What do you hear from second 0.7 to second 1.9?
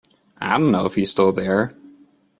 know if he's still there.